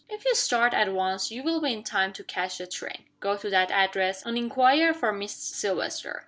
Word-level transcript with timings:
"If 0.09 0.25
you 0.25 0.33
start 0.33 0.73
at 0.73 0.91
once 0.91 1.29
you 1.29 1.43
will 1.43 1.61
be 1.61 1.71
in 1.73 1.83
time 1.83 2.11
to 2.13 2.23
catch 2.23 2.57
the 2.57 2.65
train. 2.65 3.05
Go 3.19 3.37
to 3.37 3.51
that 3.51 3.69
address, 3.69 4.25
and 4.25 4.35
inquire 4.35 4.95
for 4.95 5.11
Miss 5.11 5.33
Silvester. 5.33 6.19